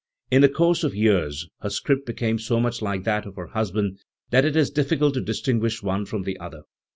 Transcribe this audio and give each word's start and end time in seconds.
In 0.31 0.41
the 0.41 0.49
course 0.49 0.83
of 0.83 0.95
years 0.95 1.47
her 1.59 1.69
script 1.69 2.07
became 2.07 2.39
so 2.39 2.59
much 2.59 2.81
like 2.81 3.03
that 3.03 3.27
of 3.27 3.35
her 3.35 3.45
husband 3.49 3.99
that 4.31 4.43
it 4.45 4.55
is 4.55 4.71
difficult 4.71 5.13
to 5.13 5.21
distinguish 5.21 5.83
one 5.83 6.07
from 6.07 6.23
the 6.23 6.39
other. 6.39 6.63